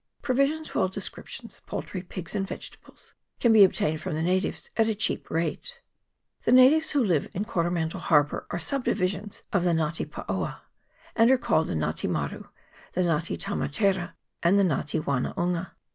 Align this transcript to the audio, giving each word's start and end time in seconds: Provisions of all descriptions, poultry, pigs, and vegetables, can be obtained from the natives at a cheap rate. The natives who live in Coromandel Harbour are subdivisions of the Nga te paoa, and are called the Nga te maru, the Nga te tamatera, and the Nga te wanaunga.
Provisions 0.23 0.67
of 0.71 0.75
all 0.77 0.87
descriptions, 0.87 1.61
poultry, 1.67 2.01
pigs, 2.01 2.33
and 2.33 2.47
vegetables, 2.47 3.13
can 3.39 3.53
be 3.53 3.63
obtained 3.63 4.01
from 4.01 4.15
the 4.15 4.23
natives 4.23 4.67
at 4.75 4.87
a 4.89 4.95
cheap 4.95 5.29
rate. 5.29 5.79
The 6.41 6.51
natives 6.51 6.89
who 6.89 7.03
live 7.03 7.27
in 7.35 7.45
Coromandel 7.45 7.99
Harbour 7.99 8.47
are 8.49 8.57
subdivisions 8.57 9.43
of 9.53 9.63
the 9.63 9.73
Nga 9.75 9.91
te 9.93 10.05
paoa, 10.05 10.61
and 11.15 11.29
are 11.29 11.37
called 11.37 11.67
the 11.67 11.75
Nga 11.75 11.93
te 11.97 12.07
maru, 12.07 12.45
the 12.93 13.01
Nga 13.01 13.25
te 13.25 13.37
tamatera, 13.37 14.13
and 14.41 14.57
the 14.57 14.63
Nga 14.63 14.83
te 14.87 14.99
wanaunga. 14.99 15.73